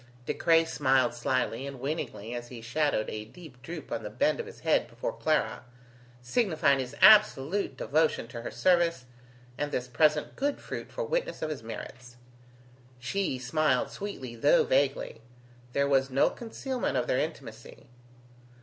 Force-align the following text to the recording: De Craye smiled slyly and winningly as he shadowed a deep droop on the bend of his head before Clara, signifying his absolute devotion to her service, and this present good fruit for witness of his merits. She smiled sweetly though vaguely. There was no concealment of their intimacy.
De 0.25 0.33
Craye 0.33 0.65
smiled 0.65 1.13
slyly 1.13 1.67
and 1.67 1.79
winningly 1.79 2.33
as 2.33 2.47
he 2.47 2.59
shadowed 2.59 3.07
a 3.07 3.23
deep 3.23 3.61
droop 3.61 3.91
on 3.91 4.01
the 4.01 4.09
bend 4.09 4.39
of 4.39 4.47
his 4.47 4.61
head 4.61 4.87
before 4.87 5.13
Clara, 5.13 5.63
signifying 6.23 6.79
his 6.79 6.95
absolute 7.01 7.77
devotion 7.77 8.27
to 8.27 8.41
her 8.41 8.49
service, 8.49 9.05
and 9.59 9.71
this 9.71 9.87
present 9.87 10.35
good 10.35 10.59
fruit 10.59 10.91
for 10.91 11.03
witness 11.03 11.43
of 11.43 11.51
his 11.51 11.61
merits. 11.61 12.15
She 12.97 13.37
smiled 13.37 13.91
sweetly 13.91 14.35
though 14.35 14.63
vaguely. 14.63 15.21
There 15.73 15.87
was 15.87 16.09
no 16.09 16.31
concealment 16.31 16.97
of 16.97 17.05
their 17.05 17.19
intimacy. 17.19 17.85